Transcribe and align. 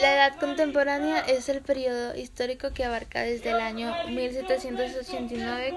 La 0.00 0.12
Edad 0.12 0.38
Contemporánea 0.40 1.20
es 1.20 1.48
el 1.48 1.62
periodo 1.62 2.16
histórico 2.16 2.72
que 2.72 2.84
abarca 2.84 3.22
desde 3.22 3.50
el 3.50 3.60
año 3.60 3.94
1789 4.08 5.72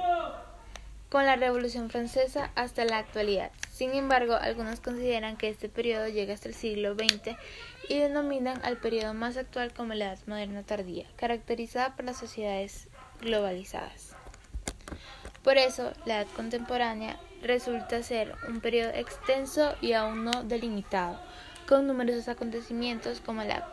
con 1.10 1.28
la 1.28 1.36
Revolución 1.36 1.92
Francesa 1.92 2.50
hasta 2.56 2.84
la 2.84 2.98
actualidad. 2.98 3.52
Sin 3.72 3.94
embargo, 3.94 4.34
algunos 4.34 4.80
consideran 4.80 5.38
que 5.38 5.50
este 5.50 5.70
periodo 5.70 6.08
llega 6.08 6.34
hasta 6.34 6.50
el 6.50 6.56
siglo 6.56 6.96
XX 6.96 7.38
y 7.90 8.00
denominan 8.00 8.60
al 8.66 8.78
periodo 8.78 9.14
más 9.14 9.38
actual 9.38 9.72
como 9.72 9.94
la 9.94 10.06
Edad 10.06 10.20
Moderna 10.26 10.64
Tardía, 10.64 11.06
caracterizada 11.16 11.96
por 11.96 12.06
las 12.06 12.18
sociedades 12.18 12.88
globalizadas. 13.22 14.16
Por 15.44 15.58
eso, 15.60 15.94
la 16.06 16.22
Edad 16.22 16.28
Contemporánea 16.36 17.20
resulta 17.44 18.02
ser 18.02 18.34
un 18.50 18.62
periodo 18.62 18.90
extenso 18.96 19.76
y 19.80 19.94
aún 19.94 20.26
no 20.26 20.44
delimitado, 20.44 21.20
con 21.68 21.86
numerosos 21.86 22.28
acontecimientos 22.30 23.22
como 23.22 23.44
la 23.44 23.72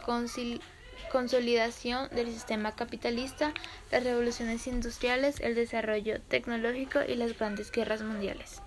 consolidación 1.11 2.09
del 2.11 2.27
sistema 2.27 2.73
capitalista, 2.73 3.55
las 3.91 4.03
revoluciones 4.05 4.67
industriales, 4.67 5.41
el 5.41 5.55
desarrollo 5.55 6.21
tecnológico 6.23 7.01
y 7.07 7.15
las 7.15 7.39
grandes 7.39 7.71
guerras 7.71 8.03
mundiales. 8.03 8.61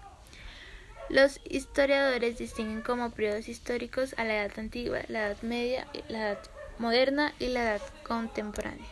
Los 1.10 1.40
historiadores 1.46 2.38
distinguen 2.38 2.82
como 2.82 3.12
periodos 3.12 3.48
históricos 3.48 4.14
a 4.18 4.26
la 4.26 4.44
Edad 4.44 4.60
Antigua, 4.60 5.00
la 5.08 5.28
Edad 5.28 5.42
Media, 5.42 5.88
la 6.10 6.32
Edad 6.32 6.40
Moderna 6.80 7.34
y 7.40 7.48
la 7.48 7.64
Edad 7.64 7.82
Contemporánea. 8.04 8.86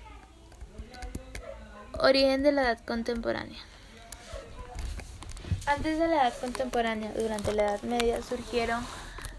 Origen 2.00 2.44
de 2.44 2.52
la 2.52 2.64
Edad 2.64 2.86
Contemporánea. 2.86 3.60
Antes 5.66 5.98
de 5.98 6.08
la 6.08 6.24
Edad 6.24 6.38
Contemporánea, 6.40 7.12
durante 7.18 7.54
la 7.54 7.64
Edad 7.64 7.82
Media, 7.84 8.22
surgieron 8.22 8.86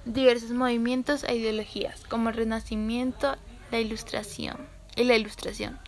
diversos 0.06 0.52
movimientos 0.52 1.24
e 1.24 1.34
ideologías, 1.34 2.05
como 2.05 2.28
el 2.28 2.37
Renacimiento, 2.37 3.37
la 3.73 3.80
Ilustración 3.80 4.56
y 4.95 5.02
la 5.02 5.16
Ilustración, 5.16 5.79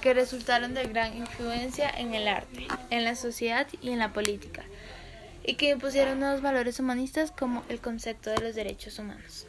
que 0.00 0.14
resultaron 0.14 0.74
de 0.74 0.84
gran 0.84 1.16
influencia 1.16 1.90
en 1.90 2.14
el 2.14 2.28
arte, 2.28 2.68
en 2.90 3.04
la 3.04 3.16
sociedad 3.16 3.66
y 3.82 3.90
en 3.90 3.98
la 3.98 4.12
política, 4.12 4.62
y 5.44 5.54
que 5.54 5.70
impusieron 5.70 6.20
nuevos 6.20 6.40
valores 6.40 6.78
humanistas 6.78 7.32
como 7.32 7.64
el 7.68 7.80
concepto 7.80 8.30
de 8.30 8.40
los 8.40 8.54
derechos 8.54 9.00
humanos. 9.00 9.46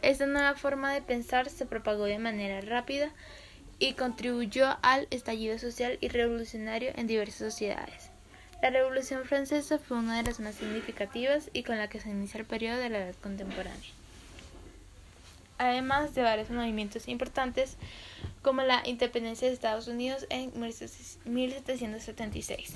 Esta 0.00 0.26
nueva 0.26 0.54
forma 0.54 0.94
de 0.94 1.02
pensar 1.02 1.50
se 1.50 1.66
propagó 1.66 2.04
de 2.04 2.18
manera 2.18 2.60
rápida 2.60 3.10
y 3.80 3.94
contribuyó 3.94 4.78
al 4.82 5.08
estallido 5.10 5.58
social 5.58 5.98
y 6.00 6.08
revolucionario 6.08 6.92
en 6.94 7.08
diversas 7.08 7.52
sociedades. 7.52 8.09
La 8.62 8.68
Revolución 8.68 9.24
Francesa 9.24 9.78
fue 9.78 9.96
una 9.96 10.18
de 10.18 10.24
las 10.24 10.38
más 10.38 10.56
significativas 10.56 11.48
y 11.54 11.62
con 11.62 11.78
la 11.78 11.88
que 11.88 11.98
se 11.98 12.10
inicia 12.10 12.40
el 12.40 12.46
periodo 12.46 12.76
de 12.76 12.90
la 12.90 12.98
Edad 12.98 13.14
Contemporánea. 13.22 13.88
Además 15.56 16.14
de 16.14 16.20
varios 16.20 16.50
movimientos 16.50 17.08
importantes 17.08 17.78
como 18.42 18.60
la 18.60 18.82
independencia 18.84 19.48
de 19.48 19.54
Estados 19.54 19.88
Unidos 19.88 20.26
en 20.28 20.52
1776. 20.60 22.74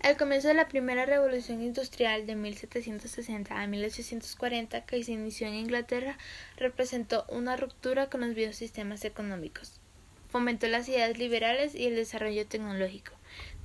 Al 0.00 0.16
comienzo 0.16 0.48
de 0.48 0.54
la 0.54 0.68
primera 0.68 1.04
revolución 1.04 1.62
industrial 1.62 2.26
de 2.26 2.36
1760 2.36 3.60
a 3.60 3.66
1840 3.66 4.86
que 4.86 5.04
se 5.04 5.12
inició 5.12 5.46
en 5.46 5.56
Inglaterra 5.56 6.16
representó 6.56 7.26
una 7.28 7.58
ruptura 7.58 8.08
con 8.08 8.22
los 8.22 8.34
viejos 8.34 8.56
sistemas 8.56 9.04
económicos 9.04 9.78
fomentó 10.28 10.66
las 10.68 10.88
ideas 10.88 11.18
liberales 11.18 11.74
y 11.74 11.86
el 11.86 11.96
desarrollo 11.96 12.46
tecnológico. 12.46 13.12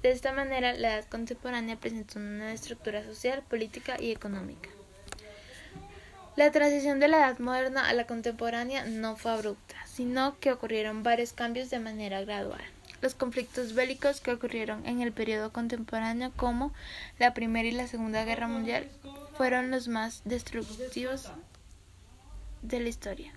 De 0.02 0.12
esta 0.12 0.34
manera, 0.34 0.74
la 0.74 0.96
edad 0.96 1.06
contemporánea 1.06 1.78
presentó 1.78 2.20
una 2.20 2.30
nueva 2.30 2.54
estructura 2.54 3.04
social, 3.04 3.42
política 3.48 3.96
y 4.00 4.12
económica. 4.12 4.70
La 6.36 6.52
transición 6.52 7.00
de 7.00 7.08
la 7.08 7.20
edad 7.20 7.40
moderna 7.40 7.88
a 7.88 7.94
la 7.94 8.08
contemporánea 8.08 8.86
no 8.86 9.16
fue 9.16 9.32
abrupta, 9.32 9.76
sino 9.86 10.40
que 10.40 10.52
ocurrieron 10.52 11.04
varios 11.04 11.32
cambios 11.32 11.70
de 11.70 11.80
manera 11.80 12.22
gradual. 12.22 12.62
Los 13.02 13.14
conflictos 13.14 13.76
bélicos 13.76 14.20
que 14.20 14.32
ocurrieron 14.32 14.86
en 14.88 15.02
el 15.02 15.12
periodo 15.12 15.52
contemporáneo, 15.52 16.32
como 16.36 16.74
la 17.20 17.34
Primera 17.34 17.68
y 17.68 17.72
la 17.72 17.88
Segunda 17.88 18.26
Guerra 18.26 18.48
Mundial, 18.48 18.90
fueron 19.38 19.72
los 19.72 19.88
más 19.88 20.22
destructivos 20.26 21.30
de 22.62 22.80
la 22.80 22.90
historia. 22.90 23.34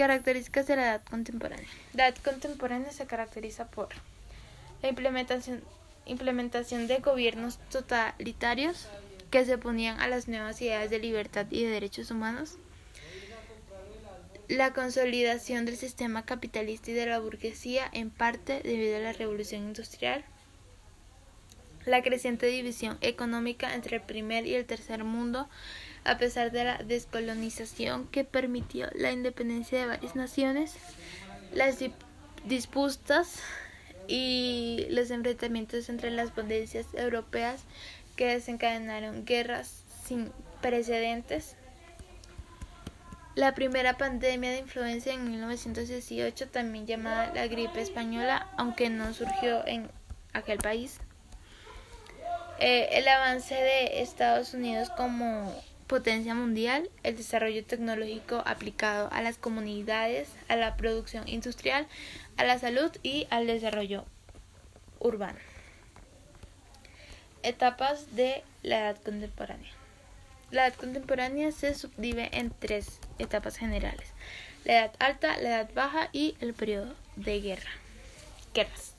Características 0.00 0.66
de 0.66 0.76
la 0.76 0.82
edad 0.84 1.02
contemporánea. 1.04 1.68
La 1.92 2.08
edad 2.08 2.16
contemporánea 2.24 2.90
se 2.90 3.04
caracteriza 3.04 3.66
por 3.66 3.90
la 4.80 4.88
implementación, 4.88 5.62
implementación 6.06 6.86
de 6.86 7.00
gobiernos 7.00 7.58
totalitarios 7.68 8.88
que 9.30 9.44
se 9.44 9.56
oponían 9.56 10.00
a 10.00 10.08
las 10.08 10.26
nuevas 10.26 10.62
ideas 10.62 10.88
de 10.88 11.00
libertad 11.00 11.44
y 11.50 11.64
de 11.64 11.68
derechos 11.68 12.10
humanos, 12.10 12.56
la 14.48 14.72
consolidación 14.72 15.66
del 15.66 15.76
sistema 15.76 16.24
capitalista 16.24 16.92
y 16.92 16.94
de 16.94 17.04
la 17.04 17.18
burguesía 17.18 17.86
en 17.92 18.08
parte 18.08 18.62
debido 18.64 18.96
a 18.96 19.00
la 19.00 19.12
revolución 19.12 19.64
industrial, 19.64 20.24
la 21.84 22.02
creciente 22.02 22.46
división 22.46 22.96
económica 23.02 23.74
entre 23.74 23.96
el 23.96 24.02
primer 24.02 24.46
y 24.46 24.54
el 24.54 24.64
tercer 24.64 25.04
mundo 25.04 25.46
a 26.04 26.18
pesar 26.18 26.50
de 26.50 26.64
la 26.64 26.78
descolonización 26.78 28.06
que 28.08 28.24
permitió 28.24 28.88
la 28.94 29.12
independencia 29.12 29.78
de 29.78 29.86
varias 29.86 30.16
naciones, 30.16 30.74
las 31.52 31.78
disputas 32.44 33.40
y 34.08 34.86
los 34.90 35.10
enfrentamientos 35.10 35.88
entre 35.88 36.10
las 36.10 36.30
potencias 36.30 36.86
europeas 36.94 37.62
que 38.16 38.26
desencadenaron 38.26 39.24
guerras 39.24 39.82
sin 40.04 40.32
precedentes. 40.60 41.56
La 43.36 43.54
primera 43.54 43.96
pandemia 43.96 44.50
de 44.50 44.58
influencia 44.58 45.12
en 45.12 45.30
1918, 45.30 46.48
también 46.48 46.86
llamada 46.86 47.32
la 47.32 47.46
gripe 47.46 47.80
española, 47.80 48.48
aunque 48.56 48.90
no 48.90 49.14
surgió 49.14 49.64
en 49.66 49.88
aquel 50.32 50.58
país. 50.58 50.98
Eh, 52.58 52.98
el 52.98 53.08
avance 53.08 53.54
de 53.54 54.02
Estados 54.02 54.52
Unidos 54.52 54.90
como 54.90 55.50
potencia 55.90 56.36
mundial, 56.36 56.88
el 57.02 57.16
desarrollo 57.16 57.64
tecnológico 57.64 58.44
aplicado 58.46 59.08
a 59.10 59.22
las 59.22 59.38
comunidades, 59.38 60.28
a 60.46 60.54
la 60.54 60.76
producción 60.76 61.26
industrial, 61.26 61.88
a 62.36 62.44
la 62.44 62.60
salud 62.60 62.92
y 63.02 63.26
al 63.28 63.48
desarrollo 63.48 64.04
urbano. 65.00 65.40
Etapas 67.42 68.14
de 68.14 68.44
la 68.62 68.78
edad 68.78 69.02
contemporánea. 69.02 69.72
La 70.52 70.68
edad 70.68 70.76
contemporánea 70.76 71.50
se 71.50 71.74
subdivide 71.74 72.30
en 72.38 72.52
tres 72.56 73.00
etapas 73.18 73.56
generales. 73.56 74.12
La 74.64 74.74
edad 74.74 74.92
alta, 75.00 75.38
la 75.38 75.48
edad 75.48 75.70
baja 75.74 76.08
y 76.12 76.36
el 76.38 76.54
periodo 76.54 76.94
de 77.16 77.40
guerra. 77.40 77.70
Guerras. 78.54 78.94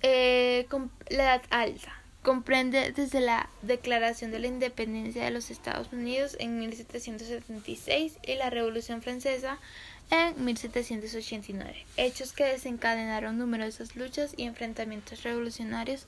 Eh, 0.00 0.66
la 1.10 1.24
edad 1.24 1.42
alta 1.50 1.99
comprende 2.22 2.92
desde 2.92 3.20
la 3.20 3.48
Declaración 3.62 4.30
de 4.30 4.40
la 4.40 4.46
Independencia 4.46 5.24
de 5.24 5.30
los 5.30 5.50
Estados 5.50 5.92
Unidos 5.92 6.36
en 6.38 6.58
1776 6.58 8.18
y 8.26 8.34
la 8.34 8.50
Revolución 8.50 9.00
Francesa 9.00 9.58
en 10.10 10.44
1789, 10.44 11.86
hechos 11.96 12.32
que 12.32 12.44
desencadenaron 12.44 13.38
numerosas 13.38 13.96
luchas 13.96 14.34
y 14.36 14.44
enfrentamientos 14.44 15.22
revolucionarios 15.22 16.06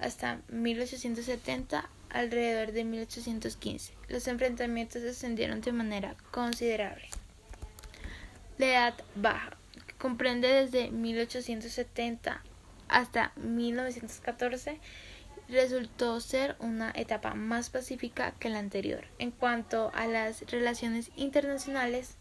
hasta 0.00 0.40
1870 0.48 1.88
alrededor 2.10 2.72
de 2.72 2.84
1815. 2.84 3.92
Los 4.08 4.26
enfrentamientos 4.28 5.02
descendieron 5.02 5.60
de 5.60 5.72
manera 5.72 6.16
considerable. 6.30 7.08
La 8.58 8.66
Edad 8.66 8.94
Baja 9.14 9.56
comprende 9.98 10.48
desde 10.48 10.90
1870 10.90 12.42
hasta 12.88 13.32
1914 13.36 14.78
resultó 15.48 16.20
ser 16.20 16.56
una 16.58 16.92
etapa 16.94 17.34
más 17.34 17.70
pacífica 17.70 18.32
que 18.38 18.48
la 18.48 18.58
anterior. 18.58 19.04
En 19.18 19.30
cuanto 19.30 19.90
a 19.94 20.06
las 20.06 20.42
relaciones 20.50 21.10
internacionales, 21.16 22.16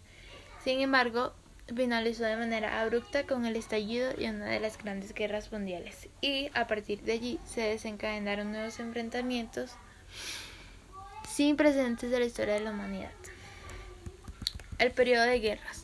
sin 0.63 0.81
embargo, 0.81 1.33
finalizó 1.73 2.23
de 2.23 2.35
manera 2.35 2.81
abrupta 2.81 3.25
con 3.25 3.45
el 3.45 3.55
estallido 3.55 4.11
de 4.13 4.29
una 4.29 4.45
de 4.45 4.59
las 4.59 4.77
grandes 4.77 5.13
guerras 5.13 5.51
mundiales 5.51 6.09
y 6.21 6.49
a 6.53 6.67
partir 6.67 7.01
de 7.01 7.13
allí 7.13 7.39
se 7.45 7.61
desencadenaron 7.61 8.51
nuevos 8.51 8.79
enfrentamientos 8.79 9.71
sin 11.29 11.55
precedentes 11.55 12.11
de 12.11 12.19
la 12.19 12.25
historia 12.25 12.55
de 12.55 12.59
la 12.59 12.71
humanidad. 12.71 13.11
El 14.77 14.91
periodo 14.91 15.23
de 15.23 15.39
guerras. 15.39 15.82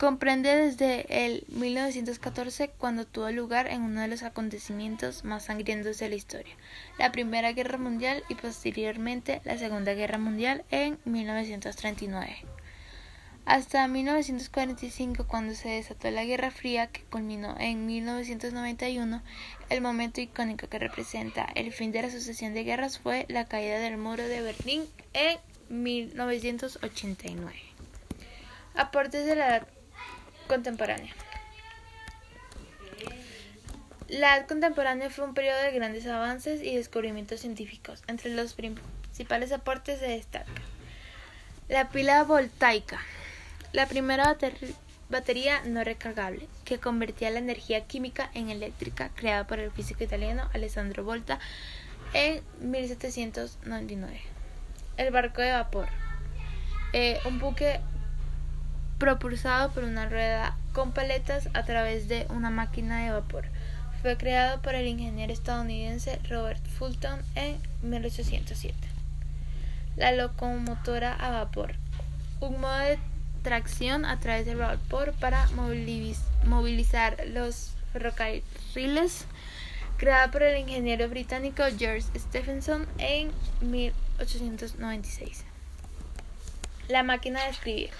Comprende 0.00 0.56
desde 0.56 1.26
el 1.26 1.44
1914 1.48 2.70
cuando 2.70 3.04
tuvo 3.06 3.30
lugar 3.32 3.66
en 3.66 3.82
uno 3.82 4.00
de 4.00 4.08
los 4.08 4.22
acontecimientos 4.22 5.24
más 5.26 5.44
sangrientos 5.44 5.98
de 5.98 6.08
la 6.08 6.14
historia, 6.14 6.56
la 6.98 7.12
Primera 7.12 7.52
Guerra 7.52 7.76
Mundial 7.76 8.24
y 8.30 8.34
posteriormente 8.34 9.42
la 9.44 9.58
Segunda 9.58 9.92
Guerra 9.92 10.16
Mundial 10.16 10.64
en 10.70 10.98
1939. 11.04 12.34
Hasta 13.44 13.86
1945, 13.88 15.26
cuando 15.26 15.52
se 15.52 15.68
desató 15.68 16.10
la 16.10 16.24
Guerra 16.24 16.50
Fría, 16.50 16.86
que 16.86 17.02
culminó 17.02 17.54
en 17.58 17.84
1991, 17.84 19.22
el 19.68 19.80
momento 19.82 20.22
icónico 20.22 20.66
que 20.66 20.78
representa 20.78 21.46
el 21.54 21.74
fin 21.74 21.92
de 21.92 22.00
la 22.00 22.10
sucesión 22.10 22.54
de 22.54 22.64
guerras 22.64 22.98
fue 22.98 23.26
la 23.28 23.44
caída 23.44 23.78
del 23.78 23.98
muro 23.98 24.26
de 24.26 24.40
Berlín 24.40 24.84
en 25.12 25.36
1989. 25.68 27.54
Aportes 28.74 29.26
de 29.26 29.36
la 29.36 29.66
contemporánea. 30.50 31.14
La 34.08 34.36
edad 34.36 34.48
contemporánea 34.48 35.08
fue 35.08 35.24
un 35.24 35.34
periodo 35.34 35.62
de 35.62 35.70
grandes 35.70 36.04
avances 36.08 36.60
y 36.60 36.74
descubrimientos 36.74 37.40
científicos. 37.40 38.02
Entre 38.08 38.34
los 38.34 38.54
principales 38.54 39.52
aportes 39.52 40.00
se 40.00 40.08
destaca 40.08 40.50
la 41.70 41.88
pila 41.88 42.24
voltaica, 42.24 42.98
la 43.72 43.86
primera 43.86 44.36
batería 45.08 45.62
no 45.64 45.84
recargable 45.84 46.48
que 46.64 46.80
convertía 46.80 47.30
la 47.30 47.38
energía 47.38 47.86
química 47.86 48.28
en 48.34 48.50
eléctrica 48.50 49.10
creada 49.14 49.46
por 49.46 49.60
el 49.60 49.70
físico 49.70 50.02
italiano 50.02 50.50
Alessandro 50.52 51.04
Volta 51.04 51.38
en 52.12 52.42
1799. 52.58 54.20
El 54.96 55.12
barco 55.12 55.42
de 55.42 55.52
vapor, 55.52 55.86
eh, 56.92 57.20
un 57.24 57.38
buque 57.38 57.80
propulsado 59.00 59.70
por 59.70 59.82
una 59.82 60.08
rueda 60.08 60.56
con 60.72 60.92
paletas 60.92 61.48
a 61.54 61.64
través 61.64 62.06
de 62.06 62.26
una 62.28 62.50
máquina 62.50 63.02
de 63.02 63.10
vapor. 63.10 63.46
Fue 64.02 64.16
creado 64.16 64.62
por 64.62 64.74
el 64.74 64.86
ingeniero 64.86 65.32
estadounidense 65.32 66.20
Robert 66.28 66.64
Fulton 66.78 67.18
en 67.34 67.58
1807. 67.82 68.76
La 69.96 70.12
locomotora 70.12 71.14
a 71.14 71.30
vapor, 71.30 71.74
un 72.40 72.60
modo 72.60 72.78
de 72.78 72.98
tracción 73.42 74.04
a 74.04 74.20
través 74.20 74.46
del 74.46 74.58
vapor 74.58 75.14
para 75.18 75.48
movilizar 76.44 77.16
los 77.28 77.72
ferrocarriles, 77.92 79.24
creada 79.96 80.30
por 80.30 80.42
el 80.42 80.58
ingeniero 80.58 81.08
británico 81.08 81.62
George 81.78 82.06
Stephenson 82.16 82.86
en 82.98 83.32
1896. 83.62 85.44
La 86.88 87.02
máquina 87.02 87.42
de 87.44 87.50
escribir. 87.50 87.90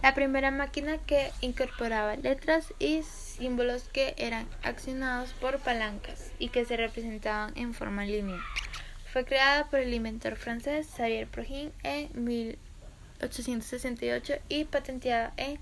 La 0.00 0.14
primera 0.14 0.50
máquina 0.50 0.98
que 0.98 1.30
incorporaba 1.40 2.16
letras 2.16 2.72
y 2.78 3.02
símbolos 3.02 3.84
que 3.92 4.14
eran 4.16 4.46
accionados 4.62 5.32
por 5.34 5.58
palancas 5.58 6.32
y 6.38 6.48
que 6.48 6.64
se 6.64 6.76
representaban 6.76 7.52
en 7.56 7.74
forma 7.74 8.04
lineal. 8.04 8.40
Fue 9.12 9.24
creada 9.24 9.68
por 9.68 9.80
el 9.80 9.92
inventor 9.92 10.36
francés 10.36 10.88
Xavier 10.96 11.28
Progin 11.28 11.72
en 11.82 12.08
1868 12.24 14.34
y 14.48 14.64
patentada 14.64 15.32
en, 15.36 15.58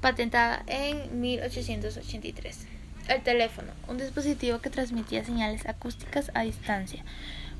patentada 0.00 0.62
en 0.66 1.20
1883. 1.20 2.66
El 3.08 3.22
teléfono, 3.22 3.72
un 3.88 3.98
dispositivo 3.98 4.60
que 4.60 4.70
transmitía 4.70 5.24
señales 5.24 5.66
acústicas 5.66 6.30
a 6.34 6.42
distancia 6.42 7.04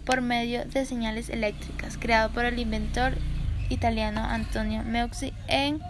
por 0.05 0.21
medio 0.21 0.65
de 0.65 0.85
señales 0.85 1.29
eléctricas, 1.29 1.99
creado 1.99 2.33
por 2.33 2.45
el 2.45 2.59
inventor 2.59 3.15
italiano 3.69 4.25
Antonio 4.25 4.83
Meucci 4.83 5.30
en 5.50 5.81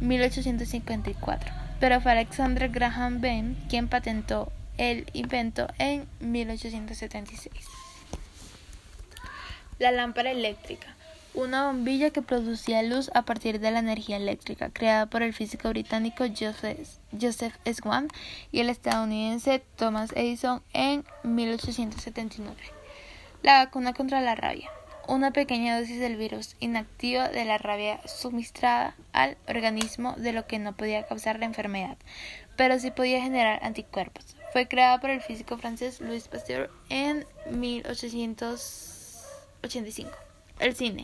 1854, 0.00 1.52
pero 1.78 2.00
fue 2.00 2.12
Alexander 2.12 2.68
Graham 2.68 3.20
Bell 3.20 3.56
quien 3.68 3.88
patentó 3.88 4.52
el 4.78 5.06
invento 5.12 5.68
en 5.78 6.06
1876. 6.20 7.54
La 9.78 9.90
lámpara 9.90 10.30
eléctrica, 10.30 10.94
una 11.34 11.66
bombilla 11.66 12.10
que 12.10 12.22
producía 12.22 12.82
luz 12.82 13.10
a 13.14 13.22
partir 13.22 13.60
de 13.60 13.70
la 13.70 13.78
energía 13.78 14.16
eléctrica, 14.16 14.70
creada 14.70 15.06
por 15.06 15.22
el 15.22 15.32
físico 15.32 15.68
británico 15.68 16.24
Joseph, 16.28 16.88
Joseph 17.18 17.54
Swan 17.72 18.08
y 18.50 18.60
el 18.60 18.70
estadounidense 18.70 19.62
Thomas 19.76 20.12
Edison 20.16 20.62
en 20.72 21.04
1879. 21.22 22.56
La 23.42 23.64
vacuna 23.64 23.94
contra 23.94 24.20
la 24.20 24.34
rabia, 24.34 24.70
una 25.08 25.32
pequeña 25.32 25.78
dosis 25.78 26.00
del 26.00 26.16
virus 26.16 26.56
inactivo 26.60 27.22
de 27.22 27.44
la 27.44 27.58
rabia 27.58 28.00
suministrada 28.06 28.94
al 29.12 29.36
organismo 29.48 30.14
de 30.16 30.32
lo 30.32 30.46
que 30.46 30.58
no 30.58 30.76
podía 30.76 31.06
causar 31.06 31.38
la 31.38 31.46
enfermedad, 31.46 31.96
pero 32.56 32.78
sí 32.78 32.90
podía 32.90 33.22
generar 33.22 33.64
anticuerpos. 33.64 34.36
Fue 34.52 34.68
creada 34.68 35.00
por 35.00 35.10
el 35.10 35.20
físico 35.20 35.56
francés 35.58 36.00
Louis 36.00 36.28
Pasteur 36.28 36.70
en 36.88 37.26
1800 37.50 38.90
85. 39.62 40.10
El 40.58 40.74
cine. 40.74 41.02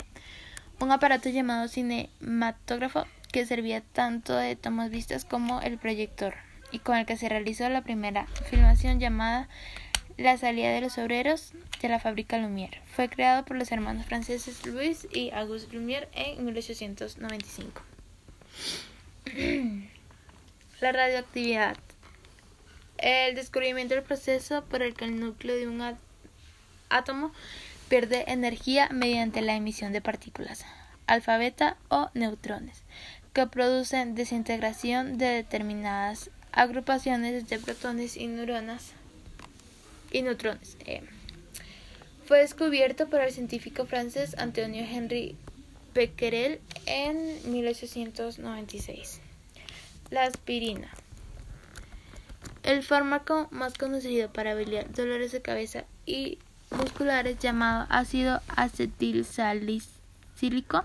Un 0.81 0.93
aparato 0.93 1.29
llamado 1.29 1.69
cinematógrafo 1.69 3.05
que 3.33 3.47
servía 3.47 3.81
tanto 3.81 4.37
de 4.37 4.57
tomas 4.57 4.91
vistas 4.91 5.25
como 5.25 5.61
el 5.61 5.79
proyector 5.79 6.35
y 6.73 6.81
con 6.81 6.97
el 6.97 7.07
que 7.07 7.17
se 7.17 7.29
realizó 7.29 7.69
la 7.69 7.83
primera 7.83 8.27
filmación 8.51 8.99
llamada 9.01 9.49
La 10.19 10.39
salida 10.39 10.71
de 10.71 10.81
los 10.81 10.97
obreros 10.97 11.53
de 11.83 11.89
la 11.91 12.01
fábrica 12.01 12.39
Lumière. 12.39 12.81
Fue 12.87 13.11
creado 13.11 13.45
por 13.45 13.59
los 13.59 13.71
hermanos 13.71 14.07
franceses 14.07 14.65
Louis 14.65 15.07
y 15.13 15.31
Auguste 15.31 15.77
Lumière 15.77 16.09
en 16.13 16.43
1895. 16.43 17.83
la 20.81 20.93
radioactividad. 20.93 21.77
El 22.97 23.35
descubrimiento 23.35 23.95
del 23.95 24.05
proceso 24.05 24.65
por 24.65 24.81
el 24.83 24.95
que 24.95 25.05
el 25.05 25.21
núcleo 25.21 25.55
de 25.55 25.69
un 25.69 25.83
átomo 26.89 27.33
pierde 27.91 28.25
energía 28.27 28.89
mediante 28.91 29.43
la 29.43 29.55
emisión 29.55 29.93
de 29.93 30.01
partículas, 30.01 30.65
alfa, 31.07 31.37
beta 31.37 31.77
o 31.91 32.09
neutrones, 32.15 32.85
que 33.35 33.47
producen 33.47 34.15
desintegración 34.15 35.19
de 35.19 35.27
determinadas 35.27 36.31
agrupaciones 36.53 37.47
de 37.49 37.59
protones 37.59 38.17
y 38.17 38.27
neuronas 38.29 38.96
y 40.11 40.23
neutrones. 40.23 40.77
Eh, 40.87 41.03
fue 42.27 42.41
descubierto 42.41 43.09
por 43.09 43.21
el 43.21 43.31
científico 43.33 43.87
francés 43.87 44.35
Antonio 44.39 44.85
Henry 44.85 45.37
Becquerel 45.95 46.61
en 46.87 47.39
1896. 47.51 49.21
La 50.11 50.25
aspirina. 50.25 50.89
El 52.63 52.83
fármaco 52.83 53.49
más 53.53 53.75
conocido 53.75 54.33
para 54.33 54.53
aliviar 54.53 54.91
dolores 54.93 55.31
de 55.31 55.41
cabeza 55.41 55.85
y 56.05 56.39
musculares 56.71 57.39
llamado 57.39 57.87
ácido 57.91 58.41
acetilsalicílico 58.49 60.85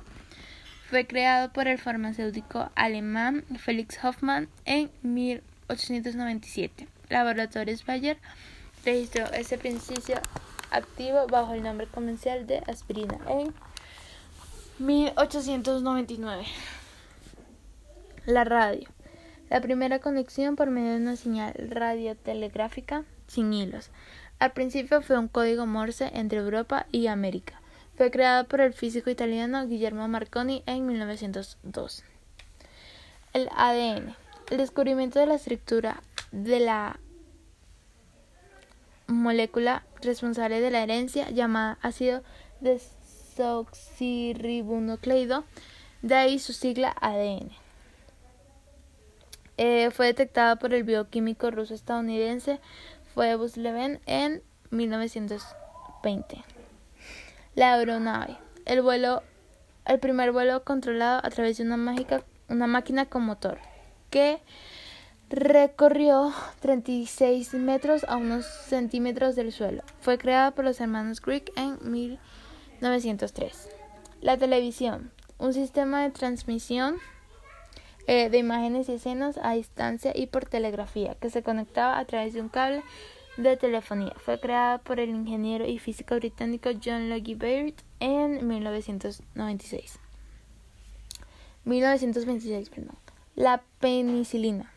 fue 0.91 1.07
creado 1.07 1.51
por 1.51 1.67
el 1.67 1.79
farmacéutico 1.79 2.69
alemán 2.75 3.43
Felix 3.57 3.97
Hoffmann 4.03 4.49
en 4.65 4.91
1897. 5.01 6.87
Laboratorios 7.09 7.83
Bayer 7.85 8.17
registró 8.83 9.25
ese 9.33 9.57
principio 9.57 10.15
activo 10.71 11.27
bajo 11.27 11.53
el 11.53 11.63
nombre 11.63 11.87
comercial 11.87 12.47
de 12.47 12.59
aspirina 12.67 13.19
en 13.27 13.53
1899. 14.79 16.45
La 18.25 18.43
radio. 18.43 18.87
La 19.49 19.61
primera 19.61 19.99
conexión 19.99 20.55
por 20.55 20.69
medio 20.69 20.91
de 20.91 20.97
una 20.97 21.15
señal 21.15 21.53
radiotelegráfica 21.69 23.03
sin 23.27 23.53
hilos. 23.53 23.89
Al 24.39 24.53
principio 24.53 25.01
fue 25.01 25.17
un 25.17 25.27
código 25.27 25.65
Morse 25.65 26.09
entre 26.13 26.39
Europa 26.39 26.87
y 26.91 27.07
América. 27.07 27.61
Fue 27.97 28.09
creado 28.09 28.47
por 28.47 28.61
el 28.61 28.73
físico 28.73 29.09
italiano 29.09 29.67
Guillermo 29.67 30.07
Marconi 30.07 30.63
en 30.65 30.87
1902. 30.87 32.03
El 33.33 33.49
ADN. 33.55 34.15
El 34.49 34.57
descubrimiento 34.57 35.19
de 35.19 35.27
la 35.27 35.35
estructura 35.35 36.01
de 36.31 36.59
la 36.59 36.99
molécula 39.07 39.83
responsable 40.01 40.61
de 40.61 40.71
la 40.71 40.83
herencia 40.83 41.29
llamada 41.29 41.77
ácido 41.81 42.23
desoxirribonucleico, 42.59 45.43
de 46.01 46.15
ahí 46.15 46.39
su 46.39 46.53
sigla 46.53 46.95
ADN. 47.01 47.51
Eh, 49.57 49.91
fue 49.91 50.05
detectada 50.07 50.55
por 50.55 50.73
el 50.73 50.83
bioquímico 50.83 51.51
ruso 51.51 51.73
estadounidense 51.73 52.61
fue 53.13 53.35
Busleven 53.35 53.99
en 54.05 54.41
1920. 54.71 56.43
La 57.55 57.73
aeronave. 57.73 58.37
El 58.65 58.81
vuelo 58.81 59.23
el 59.85 59.99
primer 59.99 60.31
vuelo 60.31 60.63
controlado 60.63 61.19
a 61.23 61.29
través 61.29 61.57
de 61.57 61.63
una, 61.63 61.77
mágica, 61.77 62.23
una 62.49 62.67
máquina 62.67 63.05
con 63.05 63.23
motor 63.23 63.57
que 64.09 64.39
recorrió 65.31 66.33
36 66.59 67.53
metros 67.53 68.03
a 68.09 68.17
unos 68.17 68.45
centímetros 68.45 69.35
del 69.35 69.53
suelo. 69.53 69.81
Fue 70.01 70.17
creada 70.17 70.51
por 70.51 70.65
los 70.65 70.81
hermanos 70.81 71.21
Greek 71.21 71.51
en 71.55 71.77
1903. 71.89 73.69
La 74.19 74.37
televisión, 74.37 75.11
un 75.37 75.53
sistema 75.53 76.03
de 76.03 76.11
transmisión 76.11 76.97
eh, 78.07 78.29
de 78.29 78.39
imágenes 78.39 78.89
y 78.89 78.93
escenas 78.93 79.39
a 79.41 79.53
distancia 79.53 80.11
y 80.13 80.27
por 80.27 80.45
telegrafía, 80.45 81.15
que 81.15 81.29
se 81.29 81.43
conectaba 81.43 81.97
a 81.97 82.05
través 82.05 82.33
de 82.33 82.41
un 82.41 82.49
cable 82.49 82.83
de 83.37 83.55
telefonía. 83.55 84.13
Fue 84.17 84.37
creada 84.37 84.79
por 84.79 84.99
el 84.99 85.11
ingeniero 85.11 85.65
y 85.65 85.79
físico 85.79 86.15
británico 86.15 86.71
John 86.83 87.09
Logie 87.09 87.35
Baird 87.35 87.75
en 88.01 88.45
1996. 88.47 89.97
1926, 91.63 92.69
perdón. 92.69 92.97
La 93.35 93.63
penicilina. 93.79 94.73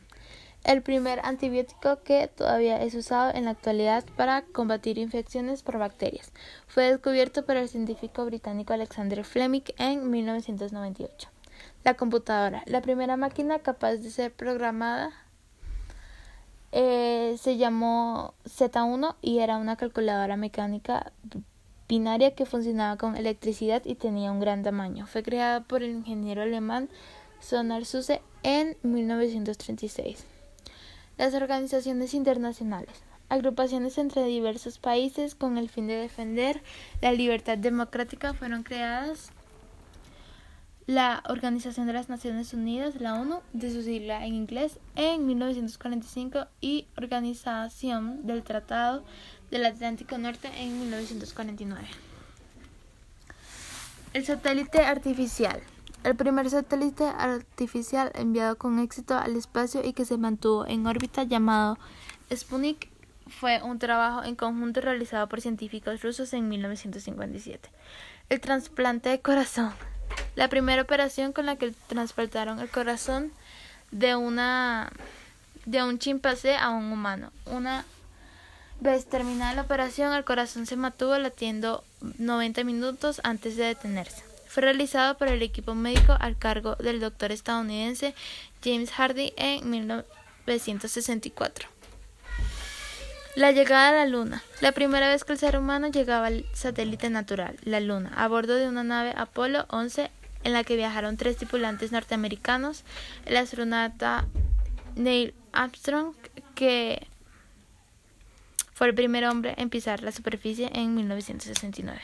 El 0.65 0.83
primer 0.83 1.21
antibiótico 1.25 2.03
que 2.03 2.29
todavía 2.29 2.83
es 2.83 2.95
usado 2.95 3.33
en 3.35 3.45
la 3.45 3.53
actualidad 3.53 4.05
para 4.17 4.43
combatir 4.43 4.99
infecciones 4.99 5.63
por 5.63 5.79
bacterias. 5.79 6.33
Fue 6.67 6.91
descubierto 6.91 7.45
por 7.45 7.57
el 7.57 7.69
científico 7.69 8.25
británico 8.25 8.73
Alexander 8.73 9.25
Fleming 9.25 9.63
en 9.77 10.11
1998. 10.11 11.29
La 11.85 11.95
computadora, 11.95 12.63
la 12.67 12.81
primera 12.81 13.17
máquina 13.17 13.59
capaz 13.59 13.97
de 13.97 14.11
ser 14.11 14.33
programada, 14.33 15.13
eh, 16.73 17.37
se 17.39 17.57
llamó 17.57 18.35
Z1 18.47 19.17
y 19.21 19.39
era 19.41 19.59
una 19.59 19.77
calculadora 19.77 20.37
mecánica 20.37 21.13
binaria 21.89 22.35
que 22.35 22.47
funcionaba 22.47 22.97
con 22.97 23.17
electricidad 23.17 23.83
y 23.85 23.95
tenía 23.97 24.33
un 24.33 24.41
gran 24.41 24.63
tamaño. 24.63 25.07
Fue 25.07 25.23
creada 25.23 25.63
por 25.63 25.83
el 25.83 25.91
ingeniero 25.91 26.43
alemán 26.43 26.89
Sonar 27.39 27.85
Suse 27.85 28.23
en 28.43 28.77
1936. 28.83 30.34
Las 31.17 31.35
organizaciones 31.35 32.13
internacionales. 32.13 33.03
Agrupaciones 33.29 33.99
entre 33.99 34.25
diversos 34.25 34.79
países 34.79 35.35
con 35.35 35.59
el 35.59 35.69
fin 35.69 35.87
de 35.87 35.95
defender 35.95 36.63
la 37.01 37.13
libertad 37.13 37.57
democrática 37.57 38.35
fueron 38.35 38.63
creadas. 38.63 39.31
La 40.87 41.23
Organización 41.29 41.87
de 41.87 41.95
las 41.95 42.11
Naciones 42.11 42.53
Unidas, 42.53 43.01
la 43.01 43.15
ONU, 43.15 43.41
de 43.55 43.71
su 43.71 43.83
sigla 43.83 44.27
en 44.27 44.35
inglés, 44.35 44.79
en 44.97 45.27
1945 45.27 46.47
y 46.61 46.87
Organización 46.99 48.27
del 48.27 48.43
Tratado 48.43 49.03
del 49.51 49.65
Atlántico 49.65 50.19
Norte 50.19 50.51
en 50.59 50.79
1949. 50.81 51.89
El 54.13 54.27
satélite 54.27 54.81
artificial. 54.81 55.63
El 56.05 56.17
primer 56.17 56.51
satélite 56.51 57.05
artificial 57.05 58.13
enviado 58.15 58.59
con 58.59 58.79
éxito 58.79 59.17
al 59.17 59.37
espacio 59.37 59.83
y 59.83 59.95
que 59.95 60.05
se 60.05 60.19
mantuvo 60.19 60.67
en 60.67 60.87
órbita 60.87 61.23
llamado 61.23 61.79
Sputnik 62.31 62.91
fue 63.27 63.63
un 63.63 63.79
trabajo 63.79 64.23
en 64.23 64.37
conjunto 64.37 64.83
realizado 64.83 65.27
por 65.31 65.41
científicos 65.41 66.03
rusos 66.03 66.35
en 66.35 66.47
1957. 66.51 67.71
El 68.29 68.39
trasplante 68.39 69.09
de 69.09 69.21
corazón. 69.23 69.73
La 70.37 70.49
primera 70.49 70.83
operación 70.83 71.33
con 71.33 71.47
la 71.47 71.57
que 71.57 71.73
trasplantaron 71.87 72.61
el 72.61 72.69
corazón 72.69 73.33
de 73.91 74.15
una 74.15 74.93
de 75.65 75.83
un 75.83 75.99
chimpancé 75.99 76.55
a 76.55 76.69
un 76.69 76.93
humano. 76.93 77.33
Una 77.47 77.87
vez 78.79 79.07
terminada 79.07 79.55
la 79.55 79.63
operación, 79.63 80.13
el 80.13 80.25
corazón 80.25 80.67
se 80.67 80.77
mantuvo 80.77 81.17
latiendo 81.17 81.83
90 82.19 82.63
minutos 82.65 83.23
antes 83.25 83.57
de 83.57 83.65
detenerse. 83.65 84.34
Fue 84.55 84.63
realizado 84.63 85.19
por 85.19 85.27
el 85.27 85.43
equipo 85.43 85.75
médico 85.75 86.17
al 86.21 86.39
cargo 86.39 86.77
del 86.77 87.01
doctor 87.01 87.33
estadounidense 87.33 88.15
James 88.63 88.93
Hardy 88.93 89.33
en 89.37 89.69
1964. 89.69 91.69
La 93.35 93.51
llegada 93.51 93.89
a 93.89 93.93
la 93.93 94.07
Luna. 94.07 94.45
La 94.61 94.71
primera 94.71 95.09
vez 95.09 95.25
que 95.25 95.33
el 95.33 95.41
ser 95.41 95.59
humano 95.59 95.89
llegaba 95.89 96.29
al 96.29 96.47
satélite 96.53 97.11
natural, 97.11 97.57
la 97.65 97.81
Luna, 97.81 98.13
a 98.15 98.29
bordo 98.29 98.55
de 98.55 98.69
una 98.69 98.85
nave 98.85 99.13
Apolo 99.17 99.67
11 99.71 100.09
en 100.45 100.53
la 100.53 100.63
que 100.63 100.77
viajaron 100.77 101.17
tres 101.17 101.37
tripulantes 101.37 101.91
norteamericanos, 101.91 102.85
el 103.27 103.37
astronauta 103.37 104.25
Neil 104.95 105.35
Armstrong, 105.51 106.15
que 106.55 107.09
fue 108.73 108.87
el 108.87 108.95
primer 108.95 109.25
hombre 109.25 109.57
en 109.59 109.69
pisar 109.69 110.05
la 110.05 110.13
superficie 110.13 110.71
en 110.73 110.95
1969. 110.95 112.01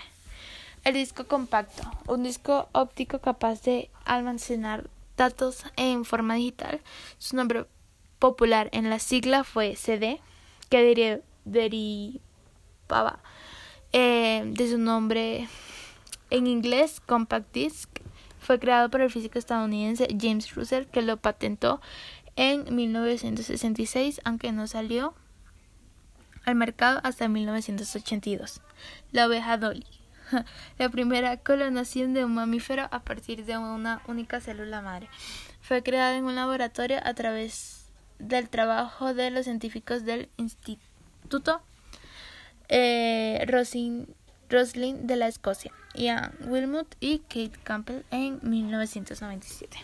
El 0.82 0.94
disco 0.94 1.26
compacto, 1.26 1.82
un 2.06 2.22
disco 2.22 2.68
óptico 2.72 3.18
capaz 3.18 3.62
de 3.62 3.90
almacenar 4.06 4.88
datos 5.16 5.64
en 5.76 6.06
forma 6.06 6.36
digital. 6.36 6.80
Su 7.18 7.36
nombre 7.36 7.66
popular 8.18 8.70
en 8.72 8.88
la 8.88 8.98
sigla 8.98 9.44
fue 9.44 9.76
CD, 9.76 10.20
que 10.70 11.22
derivaba 11.44 13.20
eh, 13.92 14.42
de 14.46 14.70
su 14.70 14.78
nombre 14.78 15.48
en 16.30 16.46
inglés 16.46 17.00
Compact 17.00 17.52
Disc. 17.52 17.90
Fue 18.38 18.58
creado 18.58 18.88
por 18.88 19.02
el 19.02 19.10
físico 19.10 19.38
estadounidense 19.38 20.08
James 20.18 20.54
Russell, 20.54 20.86
que 20.86 21.02
lo 21.02 21.18
patentó 21.18 21.82
en 22.36 22.74
1966, 22.74 24.22
aunque 24.24 24.50
no 24.50 24.66
salió 24.66 25.12
al 26.46 26.54
mercado 26.54 27.00
hasta 27.02 27.28
1982. 27.28 28.62
La 29.12 29.26
oveja 29.26 29.58
Dolly. 29.58 29.99
la 30.78 30.88
primera 30.88 31.36
clonación 31.36 32.14
de 32.14 32.24
un 32.24 32.34
mamífero 32.34 32.88
a 32.90 33.00
partir 33.02 33.44
de 33.44 33.58
una 33.58 34.02
única 34.06 34.40
célula 34.40 34.80
madre. 34.80 35.08
Fue 35.60 35.82
creada 35.82 36.16
en 36.16 36.24
un 36.24 36.34
laboratorio 36.34 36.98
a 37.02 37.14
través 37.14 37.86
del 38.18 38.48
trabajo 38.48 39.14
de 39.14 39.30
los 39.30 39.44
científicos 39.44 40.04
del 40.04 40.28
Instituto 40.36 41.62
eh, 42.68 43.44
Roslin 43.46 45.06
de 45.06 45.16
la 45.16 45.28
Escocia, 45.28 45.72
Ian 45.94 46.32
Wilmot 46.46 46.96
y 47.00 47.18
Kate 47.20 47.58
Campbell 47.62 48.02
en 48.10 48.40
1997. 48.42 49.78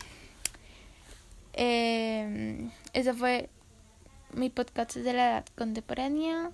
Eh, 1.55 2.71
ese 2.93 3.15
fue 3.15 3.49
mi 4.33 4.50
podcast 4.50 4.97
de 4.97 5.12
la 5.12 5.29
edad 5.29 5.45
contemporánea. 5.57 6.50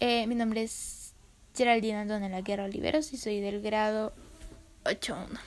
Eh, 0.00 0.26
mi 0.26 0.34
nombre 0.34 0.62
es 0.62 1.05
Geraldina 1.56 2.04
Donela 2.04 2.42
Guerra 2.42 2.64
Oliveros 2.64 3.12
y 3.12 3.16
soy 3.16 3.40
del 3.40 3.62
grado 3.62 4.12
8.1. 4.84 5.38